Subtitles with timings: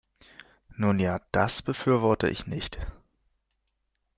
[0.77, 2.79] Nun ja, das befürworte ich nicht.